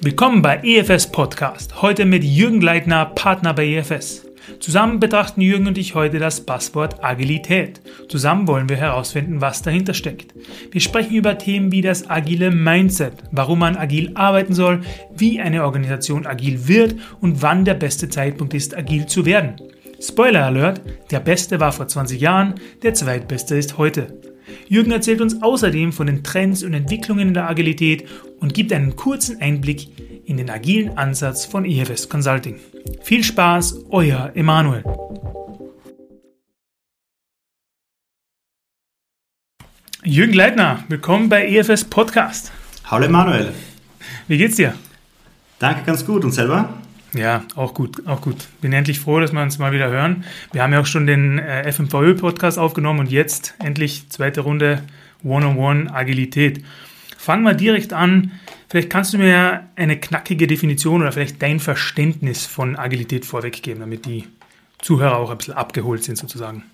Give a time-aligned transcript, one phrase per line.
[0.00, 1.80] Willkommen bei EFS Podcast.
[1.80, 4.26] Heute mit Jürgen Leitner, Partner bei EFS.
[4.60, 7.80] Zusammen betrachten Jürgen und ich heute das Passwort Agilität.
[8.08, 10.34] Zusammen wollen wir herausfinden, was dahinter steckt.
[10.70, 14.82] Wir sprechen über Themen wie das agile Mindset, warum man agil arbeiten soll,
[15.16, 19.56] wie eine Organisation agil wird und wann der beste Zeitpunkt ist, agil zu werden.
[20.00, 24.35] Spoiler Alert, der Beste war vor 20 Jahren, der Zweitbeste ist heute.
[24.68, 28.08] Jürgen erzählt uns außerdem von den Trends und Entwicklungen in der Agilität
[28.40, 29.88] und gibt einen kurzen Einblick
[30.24, 32.56] in den agilen Ansatz von EFS Consulting.
[33.02, 34.84] Viel Spaß, euer Emanuel.
[40.04, 42.52] Jürgen Leitner, willkommen bei EFS Podcast.
[42.84, 43.52] Hallo Emanuel.
[44.28, 44.74] Wie geht's dir?
[45.58, 46.24] Danke, ganz gut.
[46.24, 46.68] Und selber?
[47.16, 48.36] Ja, auch gut, auch gut.
[48.60, 50.24] Bin endlich froh, dass wir uns mal wieder hören.
[50.52, 54.82] Wir haben ja auch schon den äh, FMVÖ-Podcast aufgenommen und jetzt endlich zweite Runde
[55.24, 56.62] One-on-One Agilität.
[57.16, 58.32] Fangen wir direkt an.
[58.68, 64.04] Vielleicht kannst du mir eine knackige Definition oder vielleicht dein Verständnis von Agilität vorweggeben, damit
[64.04, 64.24] die
[64.82, 66.64] Zuhörer auch ein bisschen abgeholt sind sozusagen.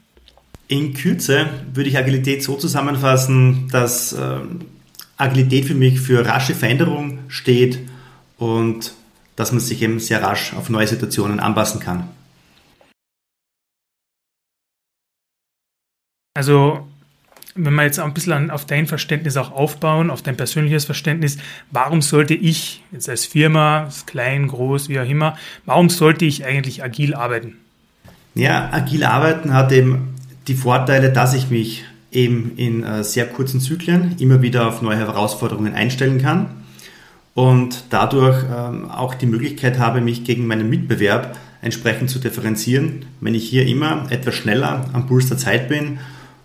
[0.68, 4.38] In Kürze würde ich Agilität so zusammenfassen, dass äh,
[5.18, 7.78] Agilität für mich für rasche Veränderung steht
[8.38, 8.94] und
[9.36, 12.08] dass man sich eben sehr rasch auf neue Situationen anpassen kann.
[16.34, 16.86] Also,
[17.54, 21.36] wenn wir jetzt ein bisschen auf dein Verständnis auch aufbauen, auf dein persönliches Verständnis,
[21.70, 26.82] warum sollte ich, jetzt als Firma, klein, groß, wie auch immer, warum sollte ich eigentlich
[26.82, 27.56] agil arbeiten?
[28.34, 30.14] Ja, agil arbeiten hat eben
[30.48, 34.96] die Vorteile, dass ich mich eben in äh, sehr kurzen Zyklen immer wieder auf neue
[34.96, 36.61] Herausforderungen einstellen kann
[37.34, 43.34] und dadurch ähm, auch die Möglichkeit habe, mich gegen meinen Mitbewerb entsprechend zu differenzieren, wenn
[43.34, 45.98] ich hier immer etwas schneller am Puls der Zeit bin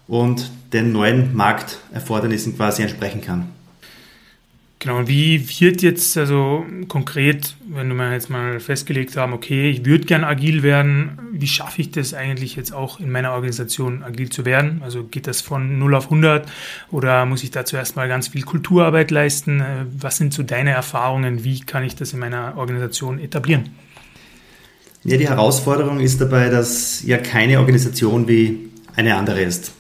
[0.08, 3.50] und den neuen Markterfordernissen quasi entsprechen kann.
[4.80, 9.86] Genau, und wie wird jetzt also konkret, wenn wir jetzt mal festgelegt haben, okay, ich
[9.86, 14.30] würde gern agil werden, wie schaffe ich das eigentlich jetzt auch in meiner Organisation agil
[14.30, 14.82] zu werden?
[14.84, 16.48] Also geht das von 0 auf 100
[16.92, 19.62] oder muss ich dazu erstmal ganz viel Kulturarbeit leisten?
[19.62, 21.44] Äh, was sind so deine Erfahrungen?
[21.44, 23.70] Wie kann ich das in meiner Organisation etablieren?
[25.04, 29.72] Ja, die Herausforderung ist dabei, dass ja keine Organisation wie eine andere ist.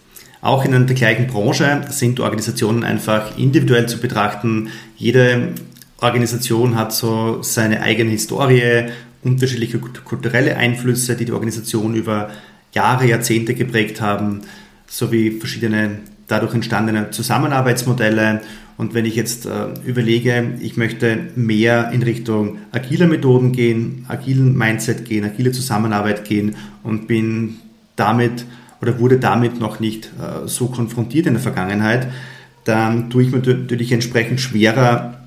[0.41, 4.69] Auch in der gleichen Branche sind Organisationen einfach individuell zu betrachten.
[4.95, 5.53] Jede
[5.99, 8.85] Organisation hat so seine eigene Historie,
[9.23, 12.29] unterschiedliche kulturelle Einflüsse, die die Organisation über
[12.73, 14.41] Jahre, Jahrzehnte geprägt haben,
[14.87, 18.41] sowie verschiedene dadurch entstandene Zusammenarbeitsmodelle.
[18.77, 24.55] Und wenn ich jetzt äh, überlege, ich möchte mehr in Richtung agiler Methoden gehen, agilen
[24.55, 27.55] Mindset gehen, agile Zusammenarbeit gehen und bin
[27.95, 28.45] damit
[28.81, 32.07] oder wurde damit noch nicht äh, so konfrontiert in der Vergangenheit,
[32.63, 35.21] dann tue ich mir natürlich entsprechend schwerer,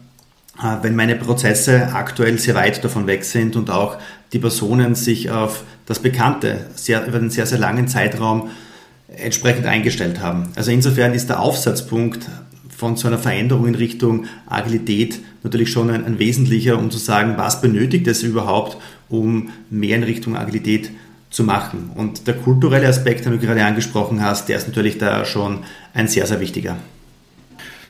[0.58, 3.96] äh, wenn meine Prozesse aktuell sehr weit davon weg sind und auch
[4.32, 8.50] die Personen sich auf das Bekannte sehr, über einen sehr, sehr langen Zeitraum
[9.08, 10.50] entsprechend eingestellt haben.
[10.54, 12.28] Also insofern ist der Aufsatzpunkt
[12.68, 17.34] von so einer Veränderung in Richtung Agilität natürlich schon ein, ein wesentlicher, um zu sagen,
[17.36, 18.76] was benötigt es überhaupt,
[19.08, 20.92] um mehr in Richtung Agilität zu
[21.30, 21.90] zu machen.
[21.94, 25.60] Und der kulturelle Aspekt, den du gerade angesprochen hast, der ist natürlich da schon
[25.94, 26.76] ein sehr, sehr wichtiger.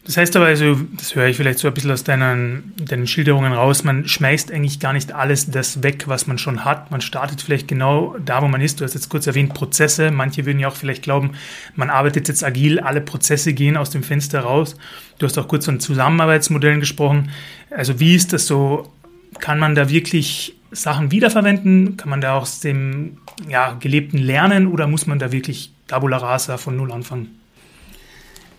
[0.04, 3.52] Das heißt aber, also, das höre ich vielleicht so ein bisschen aus deinen, deinen Schilderungen
[3.52, 6.90] raus, man schmeißt eigentlich gar nicht alles das weg, was man schon hat.
[6.90, 8.80] Man startet vielleicht genau da, wo man ist.
[8.80, 10.10] Du hast jetzt kurz erwähnt, Prozesse.
[10.10, 11.32] Manche würden ja auch vielleicht glauben,
[11.76, 14.74] man arbeitet jetzt agil, alle Prozesse gehen aus dem Fenster raus.
[15.18, 17.30] Du hast auch kurz von Zusammenarbeitsmodellen gesprochen.
[17.70, 18.90] Also wie ist das so?
[19.38, 21.96] Kann man da wirklich Sachen wiederverwenden?
[21.96, 26.56] Kann man da aus dem ja, Gelebten lernen oder muss man da wirklich Tabula Rasa
[26.56, 27.40] von Null anfangen?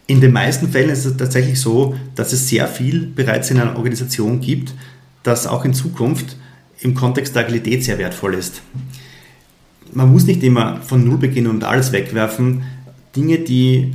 [0.07, 3.77] In den meisten Fällen ist es tatsächlich so, dass es sehr viel bereits in einer
[3.77, 4.73] Organisation gibt,
[5.23, 6.35] das auch in Zukunft
[6.81, 8.61] im Kontext der Agilität sehr wertvoll ist.
[9.93, 12.63] Man muss nicht immer von Null beginnen und alles wegwerfen.
[13.15, 13.93] Dinge, die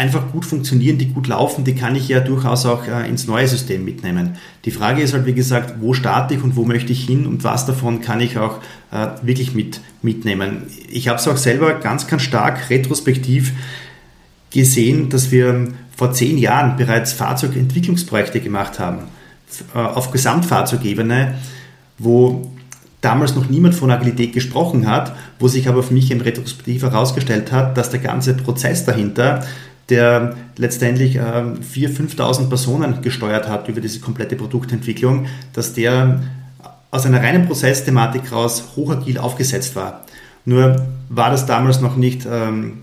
[0.00, 3.46] einfach gut funktionieren, die gut laufen, die kann ich ja durchaus auch äh, ins neue
[3.46, 4.36] System mitnehmen.
[4.64, 7.44] Die Frage ist halt, wie gesagt, wo starte ich und wo möchte ich hin und
[7.44, 8.60] was davon kann ich auch
[8.92, 10.62] äh, wirklich mit, mitnehmen.
[10.88, 13.52] Ich habe es auch selber ganz, ganz stark retrospektiv
[14.50, 19.00] gesehen, dass wir vor zehn Jahren bereits Fahrzeugentwicklungsprojekte gemacht haben,
[19.74, 21.34] äh, auf Gesamtfahrzeugebene,
[21.98, 22.50] wo
[23.02, 27.52] damals noch niemand von Agilität gesprochen hat, wo sich aber für mich in Retrospektiv herausgestellt
[27.52, 29.44] hat, dass der ganze Prozess dahinter
[29.90, 36.22] der letztendlich äh, 4.000, 5.000 Personen gesteuert hat über diese komplette Produktentwicklung, dass der
[36.90, 40.04] aus einer reinen Prozessthematik raus hochagil aufgesetzt war.
[40.44, 42.78] Nur war das damals noch nicht ähm,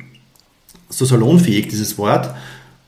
[0.89, 2.33] so salonfähig, dieses Wort.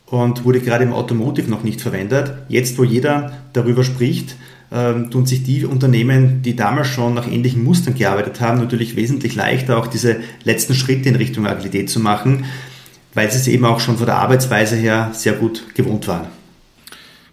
[0.06, 2.34] und wurde gerade im Automotive noch nicht verwendet.
[2.48, 4.36] Jetzt, wo jeder darüber spricht,
[4.72, 9.36] ähm, tun sich die Unternehmen, die damals schon nach ähnlichen Mustern gearbeitet haben, natürlich wesentlich
[9.36, 12.46] leichter, auch diese letzten Schritte in Richtung Agilität zu machen,
[13.14, 16.28] weil sie es eben auch schon von der Arbeitsweise her sehr gut gewohnt waren.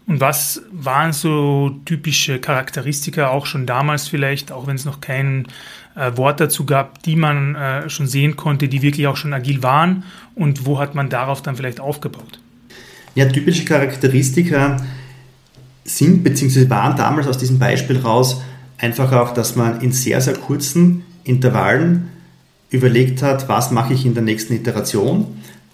[0.07, 5.49] Und was waren so typische Charakteristika auch schon damals vielleicht, auch wenn es noch kein
[5.97, 9.65] äh, Wort dazu gab, die man äh, schon sehen konnte, die wirklich auch schon agil
[9.65, 10.05] waren
[10.37, 12.39] und wo hat man darauf dann vielleicht aufgebaut?
[13.17, 14.77] Ja, typische Charakteristika
[15.85, 16.71] sind bzw.
[16.71, 18.43] waren damals aus diesem Beispiel raus
[18.79, 22.11] einfach auch, dass man in sehr, sehr kurzen Intervallen
[22.71, 25.27] überlegt hat, was mache ich in der nächsten Iteration,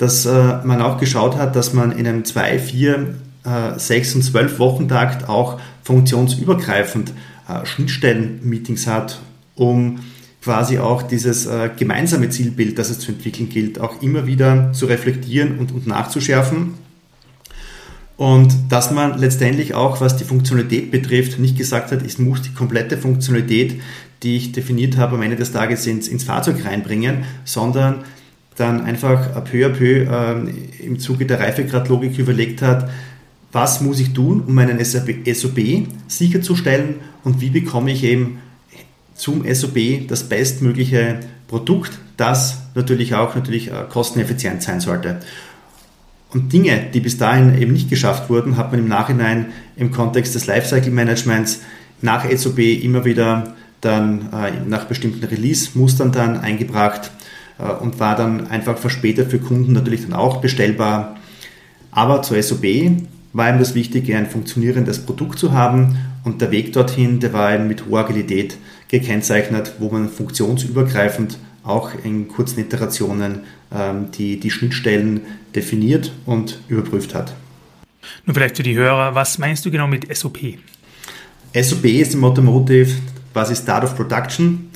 [0.02, 3.14] dass äh, man auch geschaut hat, dass man in einem 2, 4,
[3.44, 7.12] äh, 6 und 12 Wochentakt auch funktionsübergreifend
[7.48, 9.20] äh, Schnittstellen-Meetings hat,
[9.54, 10.00] um
[10.42, 14.86] quasi auch dieses äh, gemeinsame Zielbild, das es zu entwickeln gilt, auch immer wieder zu
[14.86, 16.74] reflektieren und, und nachzuschärfen.
[18.16, 22.52] Und dass man letztendlich auch, was die Funktionalität betrifft, nicht gesagt hat, ich muss die
[22.52, 23.80] komplette Funktionalität,
[24.24, 28.02] die ich definiert habe, am Ende des Tages ins, ins Fahrzeug reinbringen, sondern
[28.56, 32.90] dann einfach peu à peu äh, im Zuge der Reifegradlogik überlegt hat,
[33.52, 38.38] was muss ich tun, um meinen SOB sicherzustellen und wie bekomme ich eben
[39.14, 45.20] zum SOB das bestmögliche Produkt, das natürlich auch natürlich äh, kosteneffizient sein sollte.
[46.32, 50.34] Und Dinge, die bis dahin eben nicht geschafft wurden, hat man im Nachhinein im Kontext
[50.34, 51.60] des Lifecycle Managements
[52.00, 57.10] nach SOB immer wieder dann äh, nach bestimmten Release-Mustern dann eingebracht
[57.62, 61.16] und war dann einfach verspätet für Kunden natürlich dann auch bestellbar.
[61.90, 62.64] Aber zur SOB
[63.32, 67.54] war ihm das Wichtige, ein funktionierendes Produkt zu haben und der Weg dorthin, der war
[67.54, 68.56] eben mit hoher Agilität
[68.88, 73.40] gekennzeichnet, wo man funktionsübergreifend auch in kurzen Iterationen
[73.74, 75.22] ähm, die, die Schnittstellen
[75.54, 77.32] definiert und überprüft hat.
[78.26, 80.38] Nur vielleicht für die Hörer, was meinst du genau mit SOP?
[81.54, 82.90] SOP ist im Automotive
[83.32, 84.70] quasi Start of Production.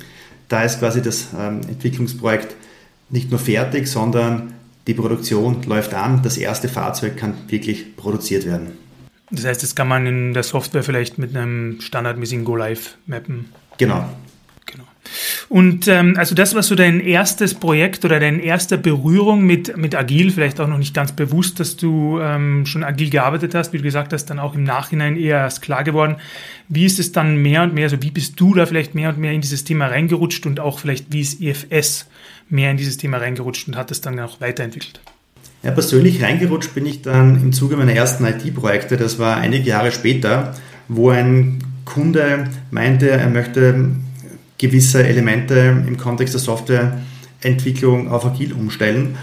[0.48, 2.54] Da ist quasi das ähm, Entwicklungsprojekt
[3.10, 4.54] nicht nur fertig, sondern
[4.86, 8.72] die Produktion läuft an, das erste Fahrzeug kann wirklich produziert werden.
[9.30, 13.46] Das heißt, das kann man in der Software vielleicht mit einem standardmäßigen Go-Live mappen.
[13.78, 14.08] Genau.
[15.48, 19.94] Und ähm, also das war so dein erstes Projekt oder deine erste Berührung mit, mit
[19.94, 23.78] Agil, vielleicht auch noch nicht ganz bewusst, dass du ähm, schon agil gearbeitet hast, wie
[23.78, 26.16] du gesagt hast, dann auch im Nachhinein eher erst klar geworden.
[26.68, 29.18] Wie ist es dann mehr und mehr, also wie bist du da vielleicht mehr und
[29.18, 32.06] mehr in dieses Thema reingerutscht und auch vielleicht wie ist EFS
[32.48, 35.00] mehr in dieses Thema reingerutscht und hat es dann auch weiterentwickelt?
[35.62, 39.90] Ja, persönlich reingerutscht bin ich dann im Zuge meiner ersten IT-Projekte, das war einige Jahre
[39.90, 40.54] später,
[40.88, 43.90] wo ein Kunde meinte, er möchte
[44.58, 49.16] gewisse Elemente im Kontext der Softwareentwicklung auf agil umstellen.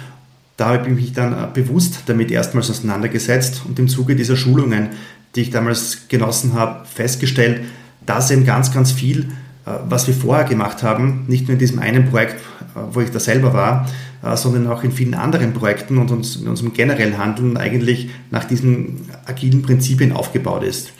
[0.58, 4.90] Da habe ich mich dann bewusst damit erstmals auseinandergesetzt und im Zuge dieser Schulungen,
[5.36, 7.62] die ich damals genossen habe, festgestellt,
[8.06, 9.30] dass eben ganz, ganz viel,
[9.66, 12.36] äh, was wir vorher gemacht haben, nicht nur in diesem einen Projekt,
[12.76, 13.90] äh, wo ich da selber war,
[14.22, 19.10] äh, sondern auch in vielen anderen Projekten und in unserem generellen Handeln eigentlich nach diesen
[19.26, 20.92] agilen Prinzipien aufgebaut ist.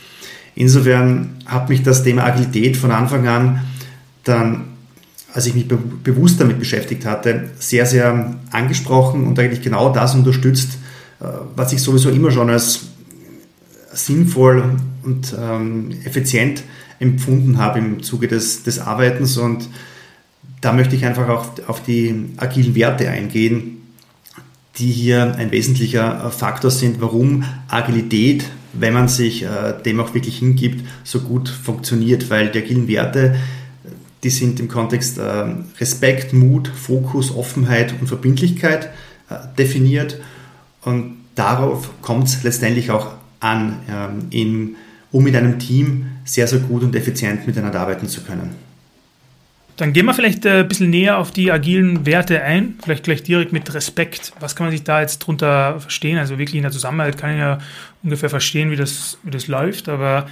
[0.56, 3.62] Insofern hat mich das Thema Agilität von Anfang an
[4.24, 4.66] dann,
[5.34, 10.16] als ich mich be bewusst damit beschäftigt hatte, sehr, sehr angesprochen und eigentlich genau das
[10.16, 10.78] unterstützt,
[11.20, 11.26] äh,
[11.56, 12.88] was ich sowieso immer schon als
[13.92, 16.64] sinnvoll und ähm, effizient
[17.00, 19.38] empfunden habe im Zuge des, des Arbeitens.
[19.38, 19.70] Und
[20.62, 23.82] da möchte ich einfach auch auf die agilen Werte eingehen,
[24.78, 30.40] die hier ein wesentlicher Faktor sind, warum Agilität, wenn man sich äh, dem auch wirklich
[30.40, 33.36] hingibt, so gut funktioniert, weil die agilen Werte
[34.24, 35.46] die sind im Kontext äh,
[35.80, 38.90] Respekt, Mut, Fokus, Offenheit und Verbindlichkeit
[39.30, 40.20] äh, definiert.
[40.84, 44.76] Und darauf kommt es letztendlich auch an, ähm, in,
[45.12, 48.56] um mit einem Team sehr, sehr gut und effizient miteinander arbeiten zu können.
[49.76, 53.24] Dann gehen wir vielleicht äh, ein bisschen näher auf die agilen Werte ein, vielleicht gleich
[53.24, 54.32] direkt mit Respekt.
[54.40, 56.20] Was kann man sich da jetzt drunter verstehen?
[56.20, 57.58] Also wirklich in der Zusammenarbeit kann ich ja
[58.04, 60.28] ungefähr verstehen, wie das, wie das läuft, aber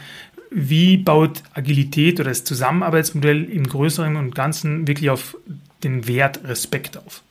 [0.51, 5.37] wie baut Agilität oder das Zusammenarbeitsmodell im Größeren und Ganzen wirklich auf
[5.83, 7.23] den Wert Respekt auf?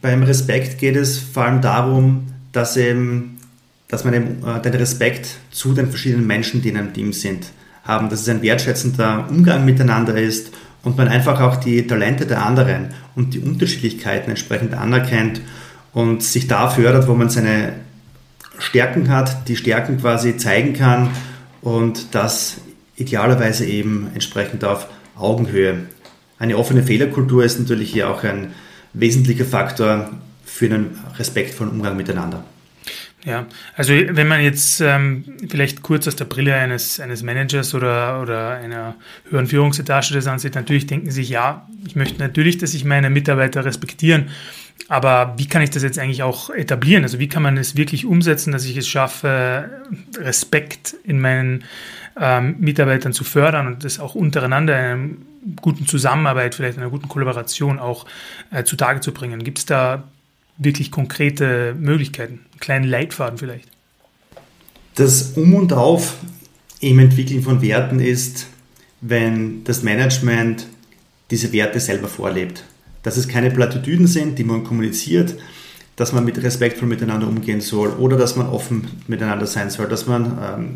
[0.00, 3.38] Beim Respekt geht es vor allem darum, dass, eben,
[3.88, 7.46] dass man eben, äh, den Respekt zu den verschiedenen Menschen, die in einem Team sind,
[7.84, 10.50] haben, dass es ein wertschätzender Umgang miteinander ist
[10.82, 15.42] und man einfach auch die Talente der anderen und die Unterschiedlichkeiten entsprechend anerkennt
[15.92, 17.74] und sich da fördert, wo man seine
[18.58, 21.10] Stärken hat, die Stärken quasi zeigen kann
[21.66, 22.58] und das
[22.94, 25.86] idealerweise eben entsprechend auf Augenhöhe.
[26.38, 28.54] Eine offene Fehlerkultur ist natürlich hier auch ein
[28.92, 30.12] wesentlicher Faktor
[30.44, 32.44] für einen respektvollen Umgang miteinander.
[33.24, 38.22] Ja, also wenn man jetzt ähm, vielleicht kurz aus der Brille eines, eines Managers oder,
[38.22, 38.94] oder einer
[39.28, 43.64] höheren Führungsetage das ansieht, natürlich denken sich, ja, ich möchte natürlich, dass sich meine Mitarbeiter
[43.64, 44.28] respektieren,
[44.88, 47.02] aber wie kann ich das jetzt eigentlich auch etablieren?
[47.02, 49.70] Also wie kann man es wirklich umsetzen, dass ich es schaffe,
[50.16, 51.64] Respekt in meinen
[52.20, 55.08] ähm, Mitarbeitern zu fördern und das auch untereinander in einer
[55.60, 58.06] guten Zusammenarbeit, vielleicht in einer guten Kollaboration auch
[58.52, 59.42] äh, zutage zu bringen?
[59.42, 60.04] Gibt es da
[60.58, 62.40] wirklich konkrete Möglichkeiten?
[62.52, 63.68] Einen kleinen Leitfaden vielleicht?
[64.94, 66.16] Das Um und Auf
[66.80, 68.46] im Entwickeln von Werten ist,
[69.00, 70.66] wenn das Management
[71.30, 72.64] diese Werte selber vorlebt.
[73.06, 75.36] Dass es keine Plattitüden sind, die man kommuniziert,
[75.94, 80.08] dass man mit respektvoll miteinander umgehen soll oder dass man offen miteinander sein soll, dass
[80.08, 80.74] man ähm,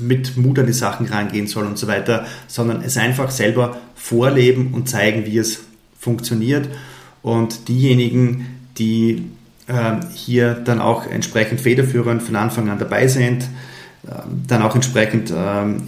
[0.00, 4.74] mit Mut an die Sachen rangehen soll und so weiter, sondern es einfach selber vorleben
[4.74, 5.60] und zeigen, wie es
[5.96, 6.68] funktioniert.
[7.22, 8.46] Und diejenigen,
[8.76, 9.26] die
[9.68, 14.10] äh, hier dann auch entsprechend federführend von Anfang an dabei sind, äh,
[14.48, 15.34] dann auch entsprechend äh,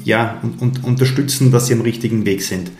[0.04, 2.70] ja, und, und unterstützen, dass sie am richtigen Weg sind.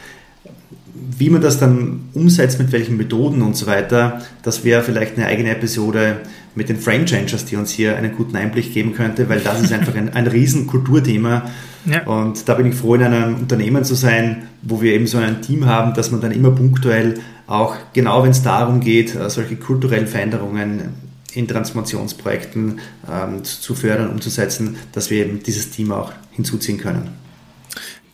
[1.18, 5.26] Wie man das dann umsetzt, mit welchen Methoden und so weiter, das wäre vielleicht eine
[5.26, 6.18] eigene Episode
[6.54, 9.72] mit den Frame Changers, die uns hier einen guten Einblick geben könnte, weil das ist
[9.74, 11.50] einfach ein, ein riesen Kulturthema.
[11.86, 12.04] Ja.
[12.06, 15.42] Und da bin ich froh, in einem Unternehmen zu sein, wo wir eben so ein
[15.42, 17.14] Team haben, dass man dann immer punktuell
[17.46, 20.94] auch genau wenn es darum geht, äh, solche kulturellen Veränderungen
[21.32, 22.80] in Transformationsprojekten
[23.10, 27.10] ähm, zu fördern, umzusetzen, dass wir eben dieses Team auch hinzuziehen können.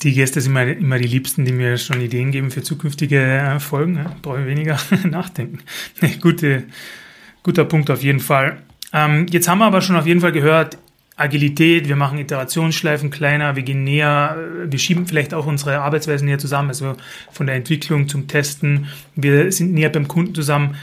[0.02, 3.60] Die Gäste sind immer, immer die Liebsten, die mir schon Ideen geben für zukünftige äh,
[3.60, 3.96] Folgen.
[3.96, 5.60] Ja, brauche ich weniger nachdenken.
[6.20, 6.64] Gute,
[7.42, 8.62] guter Punkt auf jeden Fall.
[8.92, 10.78] Ähm, jetzt haben wir aber schon auf jeden Fall gehört,
[11.16, 16.38] Agilität, wir machen Iterationsschleifen kleiner, wir gehen näher, wir schieben vielleicht auch unsere Arbeitsweisen näher
[16.38, 16.96] zusammen, also
[17.30, 20.76] von der Entwicklung zum Testen, wir sind näher beim Kunden zusammen.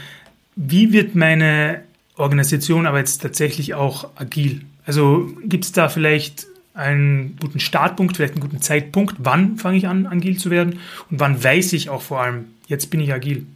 [0.54, 1.82] Wie wird meine
[2.16, 4.62] Organisation aber jetzt tatsächlich auch agil?
[4.86, 6.46] Also gibt es da vielleicht
[6.80, 11.20] einen guten Startpunkt, vielleicht einen guten Zeitpunkt, wann fange ich an, agil zu werden und
[11.20, 13.46] wann weiß ich auch vor allem, jetzt bin ich agil?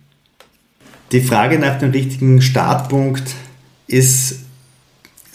[1.13, 3.35] Die Frage nach dem richtigen Startpunkt
[3.87, 4.45] ist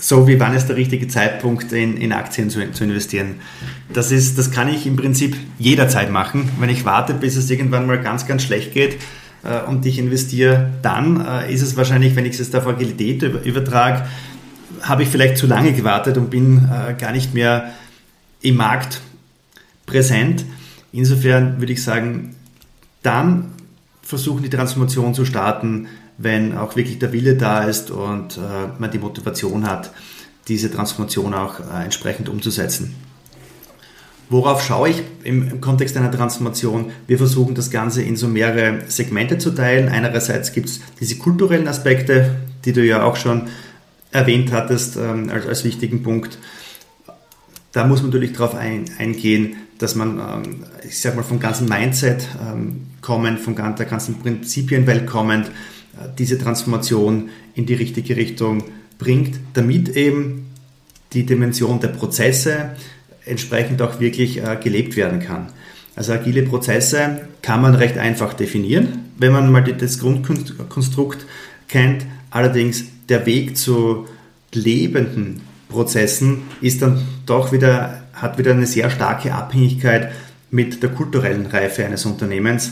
[0.01, 3.36] so wie wann ist der richtige Zeitpunkt in, in Aktien zu, zu, investieren.
[3.91, 6.50] Das, ist, das kann ich im Prinzip jederzeit machen.
[6.58, 8.98] Wenn ich warte, bis es irgendwann mal ganz, ganz schlecht geht
[9.43, 13.24] äh, und ich investiere, dann äh, ist es wahrscheinlich, wenn ich es jetzt auf Agilität
[13.24, 14.05] übertrage,
[14.81, 17.74] habe ich vielleicht zu lange gewartet und bin äh, gar nicht mehr
[18.41, 19.01] im Markt
[19.86, 20.46] präsent.
[20.91, 22.36] Insofern würde ich sagen,
[23.03, 23.51] dann
[24.01, 28.91] versuchen die Transformation zu starten, wenn auch wirklich der Wille da ist und äh, man
[28.91, 29.91] die Motivation hat,
[30.48, 32.96] diese Transformation auch äh, entsprechend umzusetzen.
[34.29, 36.91] Worauf schaue ich im, im, Kontext einer Transformation?
[37.08, 39.89] Wir versuchen das Ganze in so mehrere Segmente zu teilen.
[39.89, 43.48] Einerseits gibt es diese kulturellen Aspekte, die du ja auch schon
[44.12, 46.38] erwähnt hattest ähm, als, als, wichtigen Punkt.
[47.72, 51.68] Da muss man natürlich darauf ein, eingehen, dass man, ähm, ich sag mal, vom ganzen
[51.68, 55.52] Mindset ähm, kommend, von der ganzen Prinzipienwelt kommend,
[56.18, 58.64] diese Transformation in die richtige Richtung
[58.98, 60.48] bringt, damit eben
[61.14, 62.72] die Dimension der Prozesse
[63.26, 65.48] entsprechend auch wirklich äh, gelebt werden kann.
[65.96, 71.26] Also agile Prozesse kann man recht einfach definieren, wenn man mal das Grundkonstrukt
[71.68, 72.06] kennt.
[72.32, 74.08] Allerdings der Weg zu
[74.54, 80.12] lebenden Prozessen ist dann doch wieder, hat wieder eine sehr starke Abhängigkeit
[80.52, 82.72] mit der kulturellen Reife eines Unternehmens.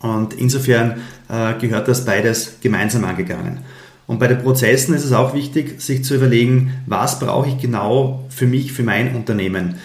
[0.00, 3.58] Und insofern äh, gehört das beides gemeinsam angegangen.
[4.06, 8.24] Und bei den Prozessen ist es auch wichtig, sich zu überlegen, was brauche ich genau
[8.30, 9.76] für mich, für mein Unternehmen.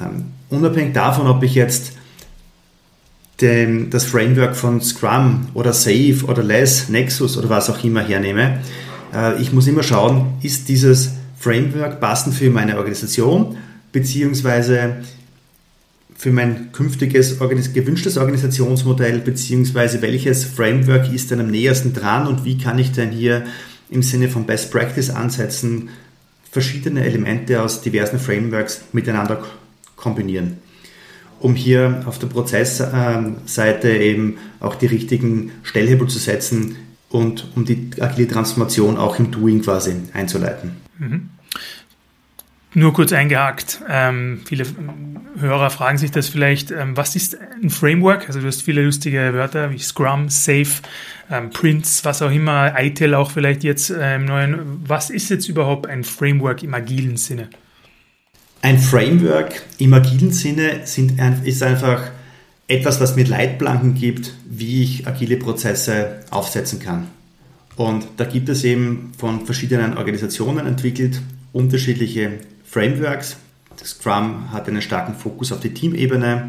[0.00, 1.94] Ähm, unabhängig davon, ob ich jetzt
[3.40, 8.60] den, das Framework von Scrum oder Safe oder Less, Nexus oder was auch immer hernehme,
[9.12, 13.56] äh, ich muss immer schauen, ist dieses Framework passend für meine Organisation,
[13.92, 14.96] beziehungsweise
[16.16, 22.56] für mein künftiges gewünschtes Organisationsmodell beziehungsweise welches Framework ist denn am nähersten dran und wie
[22.56, 23.44] kann ich denn hier
[23.90, 25.90] im Sinne von Best Practice Ansätzen
[26.50, 29.42] verschiedene Elemente aus diversen Frameworks miteinander
[29.96, 30.58] kombinieren,
[31.40, 36.76] um hier auf der Prozessseite eben auch die richtigen Stellhebel zu setzen
[37.14, 40.72] und um die agile Transformation auch im Doing quasi einzuleiten.
[40.98, 41.30] Mhm.
[42.76, 43.80] Nur kurz eingehakt.
[43.88, 44.66] Ähm, viele
[45.38, 48.26] Hörer fragen sich das vielleicht, ähm, was ist ein Framework?
[48.26, 50.82] Also du hast viele lustige Wörter wie Scrum, Safe,
[51.30, 54.82] ähm, Prince, was auch immer, ITIL auch vielleicht jetzt äh, im neuen.
[54.84, 57.48] Was ist jetzt überhaupt ein Framework im agilen Sinne?
[58.60, 62.10] Ein Framework im agilen Sinne sind, ist einfach
[62.66, 67.08] etwas, was mir Leitplanken gibt, wie ich agile Prozesse aufsetzen kann.
[67.76, 71.20] Und da gibt es eben von verschiedenen Organisationen entwickelt
[71.52, 73.36] unterschiedliche Frameworks.
[73.76, 76.48] Das Scrum hat einen starken Fokus auf die Teamebene,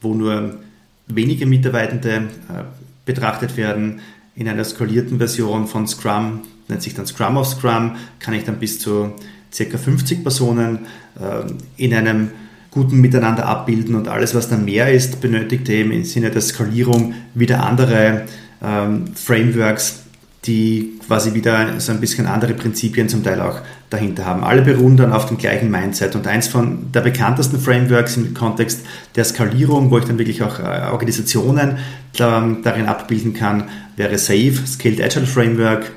[0.00, 0.58] wo nur
[1.06, 2.10] wenige Mitarbeitende
[2.48, 2.64] äh,
[3.04, 4.00] betrachtet werden.
[4.34, 8.58] In einer skalierten Version von Scrum, nennt sich dann Scrum of Scrum, kann ich dann
[8.58, 9.14] bis zu
[9.56, 9.78] ca.
[9.78, 10.86] 50 Personen
[11.20, 12.30] äh, in einem
[12.70, 17.14] guten Miteinander abbilden und alles, was dann mehr ist, benötigt eben im Sinne der Skalierung
[17.34, 18.22] wieder andere
[18.62, 20.04] ähm, Frameworks,
[20.46, 23.60] die quasi wieder so ein bisschen andere Prinzipien zum Teil auch
[23.90, 24.42] dahinter haben.
[24.42, 26.14] Alle beruhen dann auf dem gleichen Mindset.
[26.14, 28.86] Und eins von der bekanntesten Frameworks im Kontext
[29.16, 31.78] der Skalierung, wo ich dann wirklich auch äh, Organisationen
[32.16, 33.64] darin abbilden kann,
[33.96, 35.90] wäre SAFE, Scaled Agile Framework.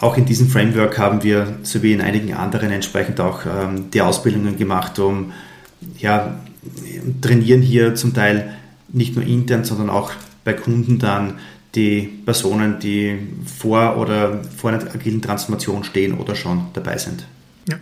[0.00, 4.56] Auch in diesem Framework haben wir, sowie in einigen anderen, entsprechend auch ähm, die Ausbildungen
[4.56, 5.32] gemacht, um
[5.98, 6.40] ja,
[7.20, 8.54] trainieren hier zum Teil
[8.88, 10.12] nicht nur intern, sondern auch
[10.44, 11.34] bei Kunden dann
[11.74, 17.26] die Personen, die vor oder vor einer agilen Transformation stehen oder schon dabei sind.
[17.68, 17.76] Ja,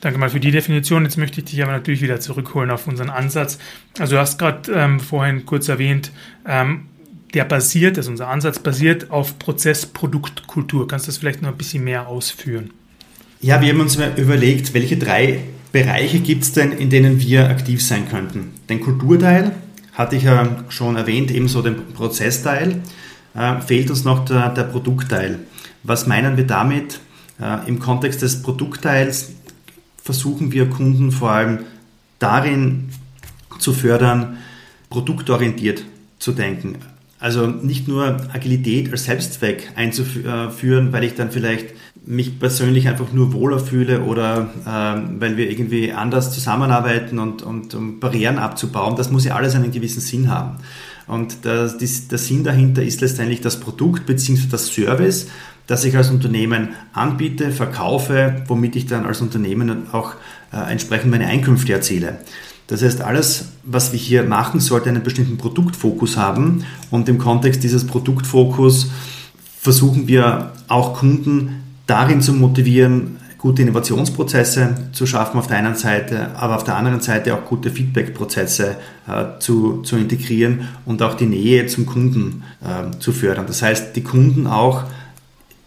[0.00, 1.04] danke mal für die Definition.
[1.04, 3.58] Jetzt möchte ich dich aber natürlich wieder zurückholen auf unseren Ansatz.
[3.98, 6.10] Also du hast gerade ähm, vorhin kurz erwähnt,
[6.46, 6.86] ähm,
[7.34, 10.88] der basiert, also unser Ansatz basiert auf Prozess, Produkt, Kultur.
[10.88, 12.70] Kannst du das vielleicht noch ein bisschen mehr ausführen?
[13.42, 15.40] Ja, wir haben uns überlegt, welche drei
[15.76, 18.54] Bereiche gibt es denn, in denen wir aktiv sein könnten.
[18.70, 19.52] Den Kulturteil
[19.92, 22.80] hatte ich ja schon erwähnt, ebenso den Prozessteil
[23.34, 25.40] äh, fehlt uns noch der, der, Produktteil.
[25.82, 27.00] Was meinen wir damit?
[27.38, 29.32] Äh, Im Kontext des Produktteils
[30.02, 31.58] versuchen wir Kunden vor allem
[32.20, 32.88] darin
[33.58, 34.38] zu fördern,
[34.88, 35.84] produktorientiert
[36.18, 36.76] zu denken.
[37.18, 41.66] Also nicht nur Agilität als Selbstzweck einzuführen, weil ich dann vielleicht
[42.06, 47.74] mich persönlich einfach nur wohler fühle oder äh, weil wir irgendwie anders zusammenarbeiten und, und
[47.74, 48.94] um Barrieren abzubauen.
[48.96, 50.58] Das muss ja alles einen gewissen Sinn haben.
[51.08, 54.46] Und der, der Sinn dahinter ist letztendlich das Produkt bzw.
[54.50, 55.28] das Service,
[55.66, 60.14] das ich als Unternehmen anbiete, verkaufe, womit ich dann als Unternehmen auch
[60.52, 62.18] äh, entsprechend meine Einkünfte erziele.
[62.68, 67.62] Das heißt, alles, was wir hier machen, sollte einen bestimmten Produktfokus haben und im Kontext
[67.62, 68.90] dieses Produktfokus
[69.60, 76.34] versuchen wir auch Kunden darin zu motivieren, gute Innovationsprozesse zu schaffen auf der einen Seite,
[76.36, 81.26] aber auf der anderen Seite auch gute Feedback-Prozesse äh, zu, zu integrieren und auch die
[81.26, 83.46] Nähe zum Kunden äh, zu fördern.
[83.46, 84.84] Das heißt, die Kunden auch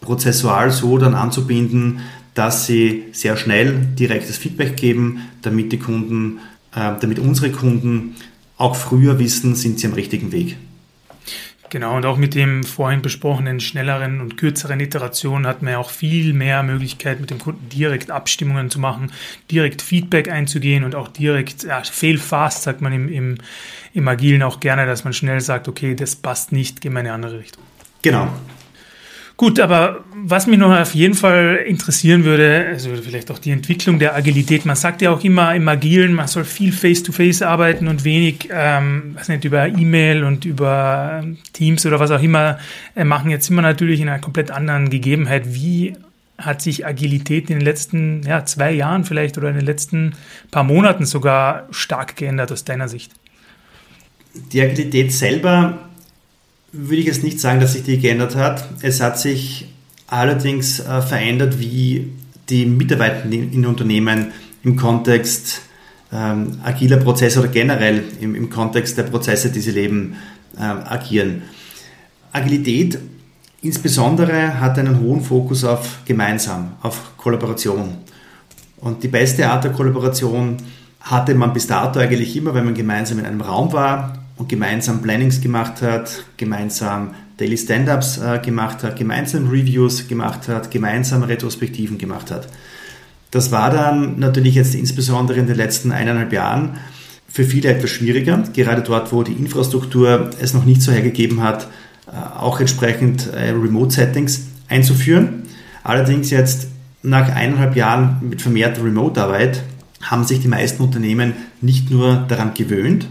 [0.01, 1.99] prozessual so dann anzubinden,
[2.33, 6.39] dass sie sehr schnell direktes Feedback geben, damit die Kunden,
[6.75, 8.15] äh, damit unsere Kunden
[8.57, 10.57] auch früher wissen, sind sie am richtigen Weg.
[11.69, 15.91] Genau, und auch mit dem vorhin besprochenen schnelleren und kürzeren Iterationen hat man ja auch
[15.91, 19.11] viel mehr Möglichkeit, mit dem Kunden direkt Abstimmungen zu machen,
[19.51, 23.37] direkt Feedback einzugehen und auch direkt, ja, fail fast, sagt man im, im,
[23.93, 27.05] im Agilen auch gerne, dass man schnell sagt, okay, das passt nicht, geh mal in
[27.07, 27.63] eine andere Richtung.
[28.01, 28.29] Genau,
[29.39, 33.97] Gut, aber was mich noch auf jeden Fall interessieren würde, also vielleicht auch die Entwicklung
[33.97, 34.65] der Agilität.
[34.65, 38.49] Man sagt ja auch immer im Agilen, man soll viel Face-to-Face -face arbeiten und wenig,
[38.51, 41.23] ähm, was nicht, über E-Mail und über
[41.53, 42.59] Teams oder was auch immer
[42.97, 43.31] äh, machen.
[43.31, 45.53] Jetzt sind wir natürlich in einer komplett anderen Gegebenheit.
[45.53, 45.93] Wie
[46.37, 50.15] hat sich Agilität in den letzten ja, zwei Jahren vielleicht oder in den letzten
[50.51, 53.13] paar Monaten sogar stark geändert aus deiner Sicht?
[54.51, 55.88] Die Agilität selber
[56.71, 58.67] würde ich jetzt nicht sagen, dass sich die geändert hat.
[58.81, 59.67] Es hat sich
[60.07, 62.11] allerdings äh, verändert, wie
[62.49, 64.31] die Mitarbeiter in Unternehmen
[64.63, 65.61] im Kontext
[66.11, 70.15] ähm, agiler Prozesse oder generell im, im, Kontext der Prozesse, die sie leben,
[70.57, 71.43] äh, agieren.
[72.31, 72.97] Agilität
[73.61, 77.97] insbesondere hat einen hohen Fokus auf gemeinsam, auf Kollaboration.
[78.77, 80.57] Und die beste Art der Kollaboration
[81.01, 85.01] hatte man bis dato eigentlich immer, wenn man gemeinsam in einem Raum war und gemeinsam
[85.01, 91.97] Plannings gemacht hat, gemeinsam Daily Stand-ups äh, gemacht hat, gemeinsam Reviews gemacht hat, gemeinsam Retrospektiven
[91.97, 92.47] gemacht hat.
[93.31, 96.77] Das war dann natürlich jetzt insbesondere in den letzten eineinhalb Jahren
[97.27, 101.67] für viele etwas schwieriger, gerade dort, wo die Infrastruktur es noch nicht so hergegeben hat,
[102.07, 105.43] äh, auch entsprechend äh, Remote-Settings einzuführen.
[105.83, 106.69] Allerdings jetzt
[107.03, 109.63] nach eineinhalb Jahren mit vermehrter Remote-Arbeit
[110.01, 113.05] haben sich die meisten Unternehmen nicht nur daran gewöhnt,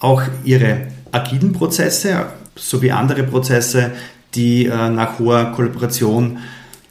[0.00, 3.92] auch ihre agilen Prozesse sowie andere Prozesse,
[4.34, 6.38] die äh, nach hoher Kollaboration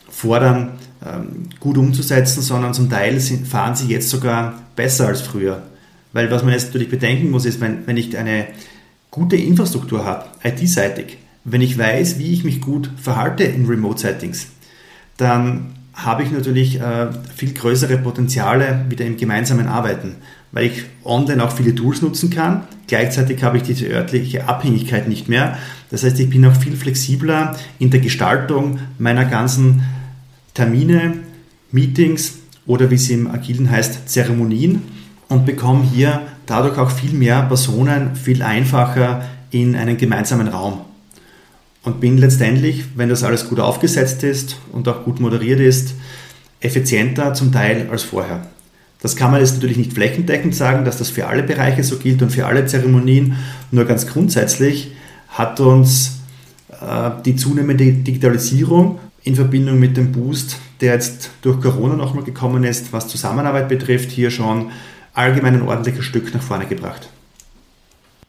[0.10, 0.72] fordern,
[1.06, 5.64] ähm, gut umzusetzen, sondern zum Teil fahren sie jetzt sogar besser als früher.
[6.12, 8.48] Weil was man jetzt natürlich bedenken muss, ist, wenn, wenn ich eine
[9.12, 14.48] gute Infrastruktur habe, IT-seitig, wenn ich weiß, wie ich mich gut verhalte in Remote-Settings,
[15.18, 20.16] dann habe ich natürlich äh, viel größere Potenziale wieder im gemeinsamen Arbeiten.
[20.52, 22.64] Weil ich online auch viele Tools nutzen kann.
[22.88, 25.58] Gleichzeitig habe ich diese örtliche Abhängigkeit nicht mehr.
[25.92, 29.84] Das heißt, ich bin auch viel flexibler in der Gestaltung meiner ganzen
[30.54, 31.20] Termine,
[31.72, 34.82] Meetings oder wie es im Agilen heißt, Zeremonien
[35.28, 40.82] und bekomme hier dadurch auch viel mehr Personen viel einfacher in einen gemeinsamen Raum.
[41.84, 45.94] Und bin letztendlich, wenn das alles gut aufgesetzt ist und auch gut moderiert ist,
[46.60, 48.42] effizienter zum Teil als vorher.
[49.02, 52.22] Das kann man jetzt natürlich nicht flächendeckend sagen, dass das für alle Bereiche so gilt
[52.22, 53.38] und für alle Zeremonien.
[53.72, 54.92] Nur ganz grundsätzlich
[55.30, 56.20] hat uns
[56.82, 62.64] äh, die zunehmende Digitalisierung in Verbindung mit dem Boost, der jetzt durch Corona nochmal gekommen
[62.64, 64.72] ist, was Zusammenarbeit betrifft, hier schon
[65.14, 67.10] allgemein ein ordentliches Stück nach vorne gebracht.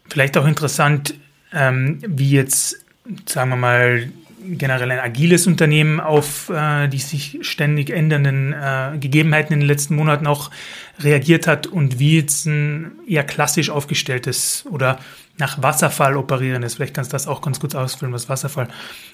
[0.08, 1.14] Vielleicht auch interessant,
[1.52, 2.84] ähm, wie jetzt,
[3.26, 4.10] sagen wir mal,
[4.58, 9.94] generell ein agiles Unternehmen auf äh, die sich ständig ändernden äh, Gegebenheiten in den letzten
[9.94, 10.50] Monaten auch
[11.00, 14.98] reagiert hat und wie jetzt ein eher klassisch aufgestelltes oder
[15.38, 18.68] nach Wasserfall operierendes, vielleicht kannst du das auch ganz kurz ausfüllen, was Wasserfall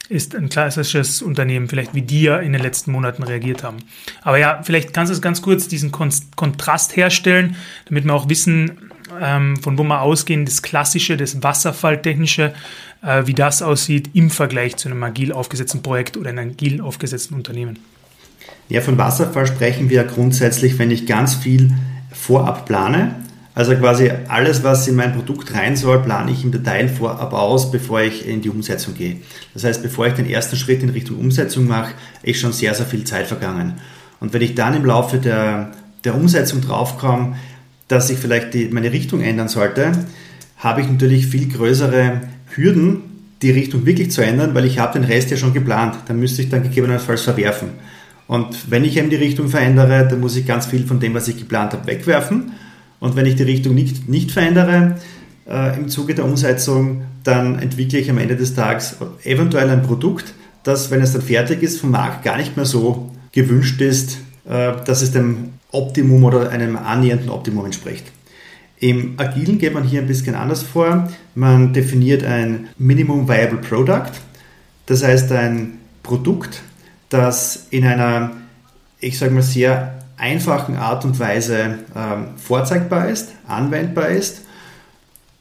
[0.09, 3.79] ist, ein klassisches Unternehmen, vielleicht wie die ja in den letzten Monaten reagiert haben.
[4.23, 8.91] Aber ja, vielleicht kannst du es ganz kurz diesen Kontrast herstellen, damit wir auch wissen,
[9.21, 12.53] ähm, von wo wir ausgehen, das klassische, das Wasserfalltechnische,
[13.03, 17.35] äh, wie das aussieht im Vergleich zu einem agil aufgesetzten Projekt oder einem agil aufgesetzten
[17.35, 17.79] Unternehmen.
[18.69, 21.73] Ja, von Wasserfall sprechen wir grundsätzlich, wenn ich ganz viel
[22.13, 23.15] vorab plane.
[23.55, 27.71] Also quasi alles, was in mein Produkt rein soll, plane ich im Detail vorab aus,
[27.71, 29.17] bevor ich in die Umsetzung gehe.
[29.55, 32.85] Das heißt, bevor ich den ersten Schritt in Richtung Umsetzung mache, ist schon sehr, sehr
[32.85, 33.75] viel Zeit vergangen.
[34.21, 35.73] Und wenn ich dann im Laufe der,
[36.05, 37.37] der Umsetzung draufkomme,
[37.89, 39.93] dass ich vielleicht die, meine Richtung ändern sollte,
[40.59, 42.23] habe ich natürlich viel größere
[42.55, 43.03] Hürden,
[43.43, 45.97] die Richtung wirklich zu ändern, weil ich habe den Rest ja schon geplant.
[46.09, 47.69] Dann müsste ich dann gegebenenfalls verwerfen.
[48.27, 51.29] Und wenn ich eben die Richtung verändere, dann muss ich ganz viel von dem, was
[51.29, 52.53] ich geplant habe, wegwerfen.
[52.99, 54.97] Und wenn ich die Richtung nicht, nicht verändere
[55.49, 60.35] äh, im Zuge der Umsetzung, dann entwickle ich am Ende des Tages eventuell ein Produkt,
[60.63, 65.03] das, wenn es dann fertig ist, vom Markt gar nicht mehr so gewünscht ist, dass
[65.03, 68.05] es dem Optimum oder einem annähernden Optimum entspricht.
[68.79, 71.09] Im Agilen geht man hier ein bisschen anders vor.
[71.35, 74.13] Man definiert ein Minimum Viable Product,
[74.87, 76.63] das heißt ein Produkt,
[77.09, 78.33] das in einer,
[79.01, 84.43] ich sage mal, sehr einfachen Art und Weise ähm, vorzeigbar ist, anwendbar ist.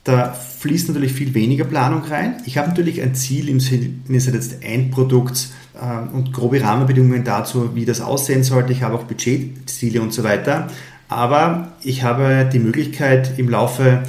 [0.04, 2.41] Da fließt natürlich viel weniger Planung rein.
[2.46, 5.64] Ich habe natürlich ein Ziel im Sinne des Endprodukts äh,
[6.14, 8.72] und grobe Rahmenbedingungen dazu, wie das aussehen sollte.
[8.72, 10.68] Ich habe auch Budgetziele und so weiter.
[11.08, 14.04] Aber ich habe die Möglichkeit im Laufe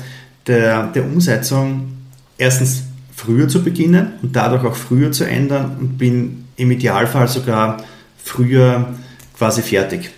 [0.47, 1.93] der, der Umsetzung
[2.39, 7.79] erstens früher zu beginnen und dadurch auch früher zu ändern und bin im Idealfall sogar
[8.23, 8.95] früher
[9.37, 10.11] quasi fertig.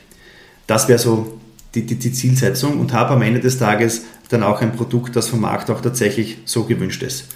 [0.67, 1.39] Das wäre so
[1.75, 5.29] die, die, die, Zielsetzung und habe am Ende des Tages dann auch ein Produkt, das
[5.29, 7.29] vom Markt auch tatsächlich so gewünscht ist.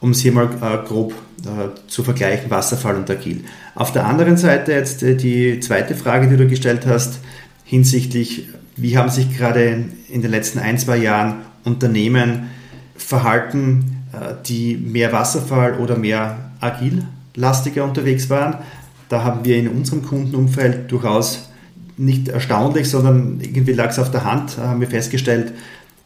[0.00, 3.44] Um es hier mal äh, grob äh, zu vergleichen, Wasserfall und Agil.
[3.74, 7.20] Auf der anderen Seite jetzt äh, die zweite Frage, die du gestellt hast,
[7.64, 12.48] hinsichtlich wie haben sich gerade in den letzten ein, zwei Jahren Unternehmen
[12.96, 18.58] verhalten, äh, die mehr Wasserfall oder mehr agil-lastiger unterwegs waren?
[19.08, 21.50] Da haben wir in unserem Kundenumfeld durchaus
[21.96, 25.52] nicht erstaunlich, sondern irgendwie lag es auf der Hand, haben wir festgestellt,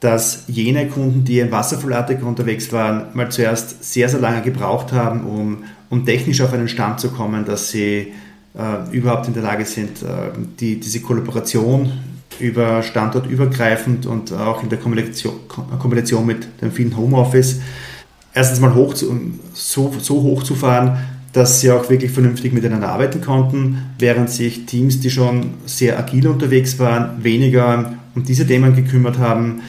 [0.03, 5.25] dass jene Kunden, die im Wasserfallartiger unterwegs waren, mal zuerst sehr, sehr lange gebraucht haben,
[5.25, 8.11] um, um technisch auf einen Stand zu kommen, dass sie
[8.57, 11.89] äh, überhaupt in der Lage sind, äh, die, diese Kollaboration
[12.39, 15.33] über standortübergreifend und auch in der Kombination,
[15.79, 17.61] Kombination mit dem vielen Homeoffice
[18.33, 19.15] erstens mal hoch zu,
[19.53, 20.97] so, so hoch zu fahren,
[21.31, 26.27] dass sie auch wirklich vernünftig miteinander arbeiten konnten, während sich Teams, die schon sehr agil
[26.27, 29.61] unterwegs waren, weniger um diese Themen gekümmert haben,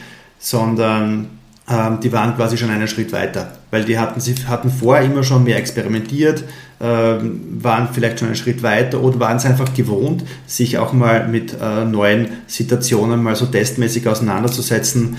[0.45, 1.31] sondern
[1.67, 5.23] ähm, die waren quasi schon einen Schritt weiter, weil die hatten, sie hatten vorher immer
[5.23, 6.45] schon mehr experimentiert,
[6.83, 11.27] ähm, waren vielleicht schon einen Schritt weiter oder waren es einfach gewohnt, sich auch mal
[11.29, 15.17] mit äh, neuen Situationen mal so testmäßig auseinanderzusetzen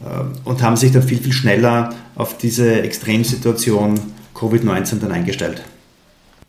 [0.00, 3.98] äh, und haben sich dann viel, viel schneller auf diese Extremsituation
[4.34, 5.62] Covid-19 dann eingestellt.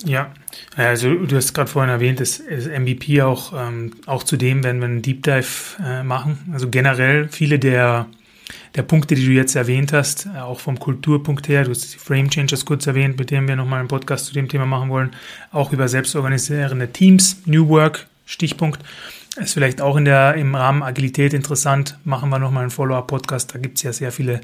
[0.05, 0.31] Ja,
[0.75, 5.01] also du hast gerade vorhin erwähnt, dass, MVP auch, ähm, auch zudem werden wir einen
[5.01, 6.49] Deep Dive äh, machen.
[6.53, 8.07] Also generell viele der
[8.75, 11.97] der Punkte, die du jetzt erwähnt hast, äh, auch vom Kulturpunkt her, du hast die
[11.97, 15.11] Frame Changers kurz erwähnt, mit dem wir nochmal einen Podcast zu dem Thema machen wollen,
[15.51, 18.81] auch über selbstorganisierende Teams, New Work, Stichpunkt.
[19.37, 21.97] Ist vielleicht auch in der, im Rahmen Agilität interessant.
[22.03, 23.53] Machen wir nochmal einen Follow-up-Podcast.
[23.53, 24.41] Da gibt es ja sehr viele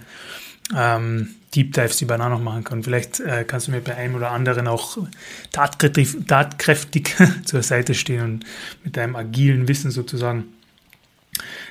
[0.76, 2.84] ähm, Deep Dives, da noch machen kann.
[2.84, 4.98] Vielleicht äh, kannst du mir bei einem oder anderen auch
[5.52, 8.46] tatkräftig, tatkräftig zur Seite stehen und
[8.84, 10.46] mit deinem agilen Wissen sozusagen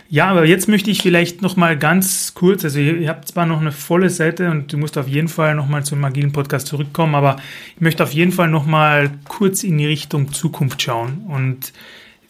[0.08, 3.46] Ja, aber jetzt möchte ich vielleicht noch mal ganz kurz, also ihr, ihr habt zwar
[3.46, 6.68] noch eine volle Seite und du musst auf jeden Fall noch mal zum agilen Podcast
[6.68, 7.36] zurückkommen, aber
[7.74, 11.72] ich möchte auf jeden Fall noch mal kurz in die Richtung Zukunft schauen und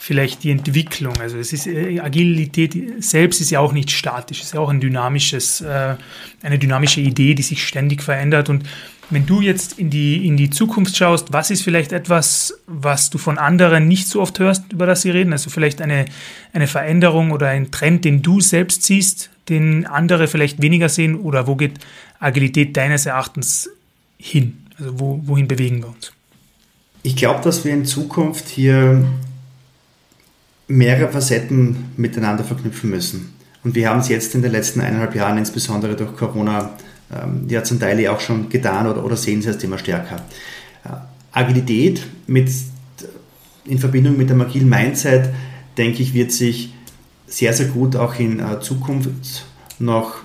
[0.03, 1.15] vielleicht die Entwicklung.
[1.21, 4.69] Also es ist äh, Agilität selbst ist ja auch nicht statisch, es ist ja auch
[4.69, 5.95] ein dynamisches, äh,
[6.43, 8.65] eine dynamische Idee, die sich ständig verändert und
[9.11, 13.19] wenn du jetzt in die, in die Zukunft schaust, was ist vielleicht etwas, was du
[13.19, 15.33] von anderen nicht so oft hörst, über das sie reden?
[15.33, 16.07] Also vielleicht eine,
[16.55, 21.15] eine Veränderung oder ein Trend, den du selbst siehst, den andere vielleicht weniger sehen?
[21.17, 21.75] Oder wo geht
[22.21, 23.69] Agilität deines Erachtens
[24.17, 24.65] hin?
[24.79, 26.13] Also wo, wohin bewegen wir uns?
[27.03, 29.05] Ich glaube, dass wir in Zukunft hier
[30.73, 33.35] mehrere Facetten miteinander verknüpfen müssen.
[33.63, 36.71] Und wir haben es jetzt in den letzten eineinhalb Jahren, insbesondere durch Corona,
[37.13, 40.17] ähm, ja zum Teil auch schon getan oder, oder sehen sie es immer stärker.
[40.85, 40.89] Äh,
[41.33, 42.51] Agilität mit,
[43.67, 45.29] in Verbindung mit dem agilen Mindset,
[45.77, 46.73] denke ich, wird sich
[47.27, 49.45] sehr, sehr gut auch in äh, Zukunft
[49.79, 50.17] noch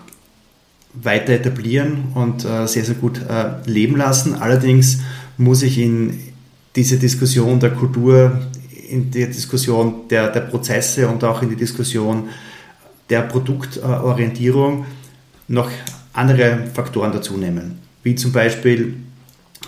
[0.93, 3.21] weiter etablieren und äh, sehr, sehr gut
[3.65, 4.33] leben lassen.
[4.33, 4.99] Allerdings
[5.37, 6.19] muss ich in
[6.75, 8.39] diese Diskussion der Kultur,
[8.89, 12.29] in die Diskussion der, der Prozesse und auch in die Diskussion
[13.09, 14.85] der Produktorientierung
[15.47, 15.69] noch
[16.13, 18.95] andere Faktoren dazu nehmen, wie zum Beispiel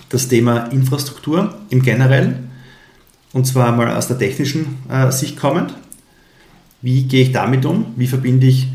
[0.10, 2.50] das Thema Infrastruktur im Generellen,
[3.32, 5.74] und zwar mal aus der technischen äh, Sicht kommend.
[6.82, 7.94] Wie gehe ich damit um?
[7.96, 8.68] Wie verbinde ich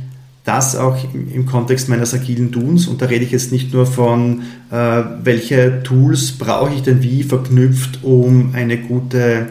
[0.45, 2.87] das auch im, Kontext meines agilen Tuns?
[2.87, 7.25] Und da rede ich jetzt nicht nur von, äh, welche Tools brauche ich denn wie
[7.25, 9.49] verknüpft, um eine gute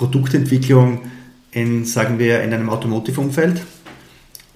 [0.00, 1.02] Produktentwicklung
[1.50, 3.60] in, sagen wir, in einem Automotive-Umfeld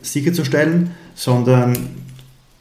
[0.01, 1.77] sicherzustellen, sondern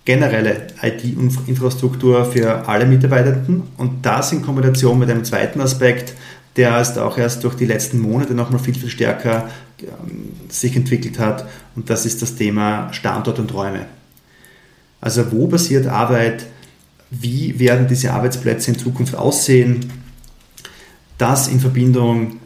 [0.03, 3.63] generelle IT-Infrastruktur für alle Mitarbeitenden.
[3.77, 6.13] Und das in Kombination mit einem zweiten Aspekt,
[6.57, 11.19] der ist auch erst durch die letzten Monate nochmal viel, viel stärker ähm, sich entwickelt
[11.19, 11.47] hat.
[11.77, 13.85] Und das ist das Thema Standort und Räume.
[14.99, 16.47] Also wo passiert Arbeit,
[17.09, 19.89] wie werden diese Arbeitsplätze in Zukunft aussehen,
[21.17, 22.39] das in Verbindung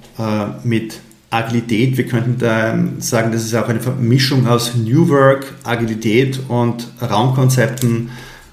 [0.63, 0.99] mit
[1.29, 1.97] Agilität.
[1.97, 8.09] Wir könnten da sagen, das ist auch eine Mischung aus New Work, Agilität und Raumkonzepten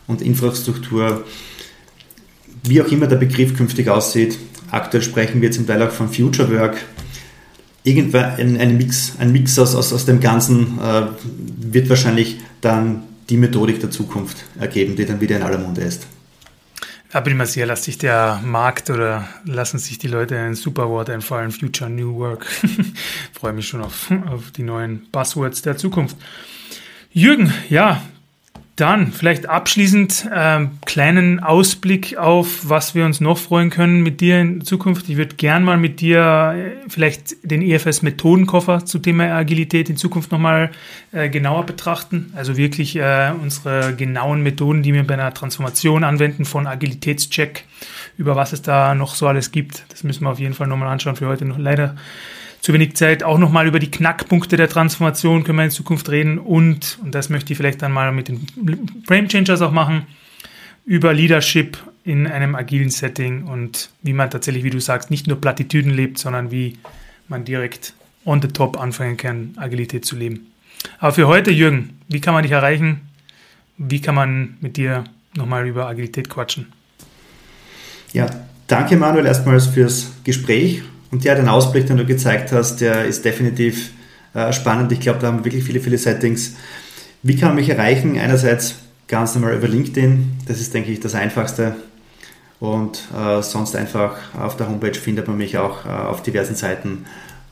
[0.06, 1.24] und Infrastruktur.
[2.64, 4.38] Wie auch immer der Begriff künftig aussieht.
[4.70, 6.78] Aktuell sprechen wir zum Teil auch von Future Work.
[7.84, 11.02] Irgendwann ein, ein Mix, ein Mix aus, aus, aus dem Ganzen äh,
[11.70, 16.06] wird wahrscheinlich dann die Methodik der Zukunft ergeben, die dann wieder in aller Munde ist.
[17.16, 21.52] Ich mal sehr, lässt sich der Markt oder lassen sich die Leute ein Superwort einfallen,
[21.52, 22.44] Future New Work.
[23.32, 26.16] Freue mich schon auf, auf die neuen Buzzwords der Zukunft.
[27.12, 28.02] Jürgen, ja,
[28.76, 34.40] dann vielleicht abschließend äh, kleinen Ausblick auf, was wir uns noch freuen können mit dir
[34.40, 35.08] in Zukunft.
[35.08, 39.96] Ich würde gern mal mit dir äh, vielleicht den EFS Methodenkoffer zu Thema Agilität in
[39.96, 40.72] Zukunft nochmal
[41.12, 42.32] äh, genauer betrachten.
[42.34, 47.64] Also wirklich äh, unsere genauen Methoden, die wir bei einer Transformation anwenden von Agilitätscheck,
[48.18, 49.84] über was es da noch so alles gibt.
[49.90, 51.14] Das müssen wir auf jeden Fall nochmal anschauen.
[51.14, 51.94] Für heute noch leider
[52.64, 53.22] zu wenig Zeit.
[53.22, 57.28] Auch nochmal über die Knackpunkte der Transformation können wir in Zukunft reden und, und das
[57.28, 58.46] möchte ich vielleicht dann mal mit den
[59.06, 60.06] Frame Changers auch machen,
[60.86, 65.38] über Leadership in einem agilen Setting und wie man tatsächlich, wie du sagst, nicht nur
[65.38, 66.78] Plattitüden lebt, sondern wie
[67.28, 67.92] man direkt
[68.24, 70.46] on the top anfangen kann, Agilität zu leben.
[71.00, 73.02] Aber für heute, Jürgen, wie kann man dich erreichen?
[73.76, 75.04] Wie kann man mit dir
[75.36, 76.72] nochmal über Agilität quatschen?
[78.14, 78.26] Ja,
[78.68, 80.82] danke Manuel erstmals fürs Gespräch
[81.14, 83.92] und ja, den Ausblick, den du gezeigt hast, der ist definitiv
[84.34, 84.90] äh, spannend.
[84.90, 86.56] Ich glaube, da haben wir wirklich viele, viele Settings.
[87.22, 88.18] Wie kann man mich erreichen?
[88.18, 90.38] Einerseits ganz normal über LinkedIn.
[90.48, 91.76] Das ist, denke ich, das Einfachste.
[92.58, 97.06] Und äh, sonst einfach auf der Homepage findet man mich auch äh, auf diversen Seiten.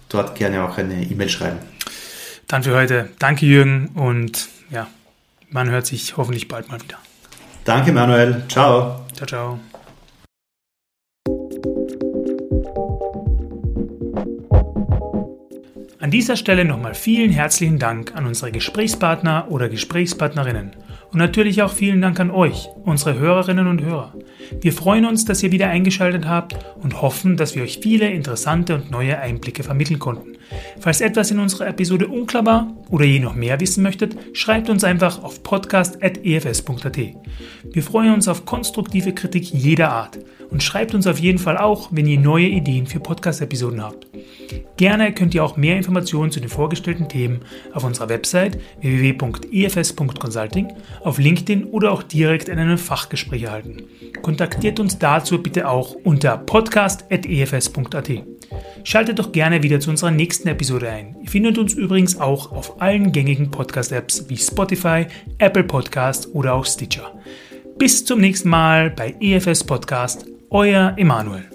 [0.09, 1.59] Dort gerne auch eine E-Mail schreiben.
[2.49, 3.11] Dann für heute.
[3.21, 3.91] Danke, Jürgen.
[3.95, 4.89] Und ja,
[5.51, 6.99] man hört sich hoffentlich bald mal wieder.
[7.65, 8.43] Danke, Manuel.
[8.49, 9.07] Ciao.
[9.15, 9.61] Ciao, ciao.
[16.03, 20.73] An dieser Stelle nochmal vielen herzlichen Dank an unsere Gesprächspartner oder Gesprächspartnerinnen
[21.13, 24.15] und natürlich auch vielen Dank an euch, unsere Hörerinnen und Hörer.
[24.61, 28.75] Wir freuen uns, dass ihr wieder eingeschaltet habt und hoffen, dass wir euch viele interessante
[28.75, 30.33] und neue Einblicke vermitteln konnten.
[30.81, 34.85] Falls etwas in unserer Episode unklar war oder ihr noch mehr wissen möchtet, schreibt uns
[34.85, 36.99] einfach auf podcast.efs.at.
[37.65, 40.19] Wir freuen uns auf konstruktive Kritik jeder Art
[40.51, 44.07] und schreibt uns auf jeden Fall auch, wenn ihr neue Ideen für Podcast-Episoden habt.
[44.77, 47.41] Gerne könnt ihr auch mehr Informationen zu den vorgestellten Themen
[47.73, 50.69] auf unserer Website www.efs.consulting,
[51.05, 53.85] auf LinkedIn oder auch direkt in einem Fachgespräch erhalten.
[54.23, 58.11] Kontaktiert uns dazu bitte auch unter podcast.efs.at.
[58.85, 61.17] Schaltet doch gerne wieder zu unserer nächsten Episode ein.
[61.23, 65.07] Ihr findet uns übrigens auch auf allen gängigen Podcast-Apps wie Spotify,
[65.39, 67.13] Apple Podcast oder auch Stitcher.
[67.79, 71.52] Bis zum nächsten Mal bei EFS Podcast, euer Emanuel.